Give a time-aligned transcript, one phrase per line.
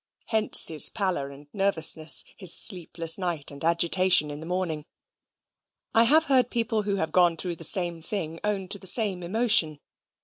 [0.29, 4.87] Hence his pallor and nervousness his sleepless night and agitation in the morning.
[5.93, 9.21] I have heard people who have gone through the same thing own to the same
[9.21, 9.79] emotion.